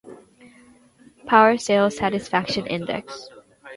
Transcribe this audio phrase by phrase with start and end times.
[1.27, 3.29] Power Sales Satisfaction Index.